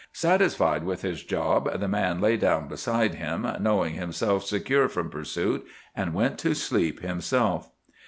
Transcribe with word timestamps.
Satisfied 0.13 0.83
with 0.83 1.03
his 1.03 1.23
job, 1.23 1.79
the 1.79 1.87
man 1.87 2.19
lay 2.19 2.35
down 2.35 2.67
beside 2.67 3.13
him, 3.13 3.45
knowing 3.59 3.93
himself 3.93 4.43
secure 4.43 4.89
from 4.89 5.11
pursuit, 5.11 5.63
and 5.95 6.15
went 6.15 6.39
to 6.39 6.55
sleep 6.55 7.01
himself. 7.01 7.69